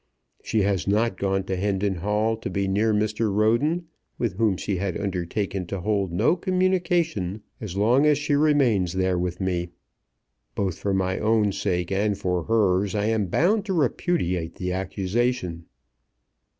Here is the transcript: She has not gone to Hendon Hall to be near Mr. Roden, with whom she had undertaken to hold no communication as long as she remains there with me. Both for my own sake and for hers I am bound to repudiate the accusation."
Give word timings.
She 0.41 0.63
has 0.63 0.87
not 0.87 1.15
gone 1.15 1.43
to 1.43 1.55
Hendon 1.55 1.93
Hall 1.97 2.35
to 2.37 2.49
be 2.49 2.67
near 2.67 2.91
Mr. 2.91 3.31
Roden, 3.31 3.85
with 4.17 4.33
whom 4.37 4.57
she 4.57 4.77
had 4.77 4.97
undertaken 4.97 5.67
to 5.67 5.81
hold 5.81 6.11
no 6.11 6.35
communication 6.35 7.43
as 7.59 7.77
long 7.77 8.07
as 8.07 8.17
she 8.17 8.33
remains 8.33 8.93
there 8.93 9.19
with 9.19 9.39
me. 9.39 9.69
Both 10.55 10.79
for 10.79 10.95
my 10.95 11.19
own 11.19 11.51
sake 11.51 11.91
and 11.91 12.17
for 12.17 12.45
hers 12.45 12.95
I 12.95 13.05
am 13.09 13.27
bound 13.27 13.63
to 13.65 13.73
repudiate 13.73 14.55
the 14.55 14.71
accusation." 14.73 15.65